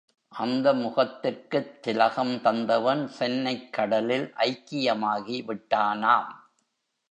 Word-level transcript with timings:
அந்த 0.33 0.73
முகத்திற்குத் 0.73 1.81
திலகம் 1.81 2.33
தந்தவன் 2.37 3.05
சென்னைக் 3.09 3.73
கடலில் 3.73 4.27
ஐக்கியமாகி 4.39 5.39
விட்டானாம்! 5.45 6.31